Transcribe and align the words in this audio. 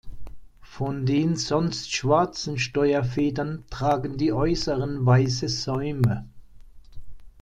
Von 0.63 1.05
den 1.05 1.35
sonst 1.35 1.93
schwarzen 1.93 2.57
Steuerfedern 2.57 3.65
tragen 3.69 4.17
die 4.17 4.33
äußeren 4.33 5.05
weiße 5.05 5.47
Säume. 5.47 6.27